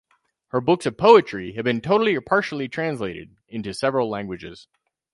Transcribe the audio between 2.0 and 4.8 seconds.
or partially translated into several languages.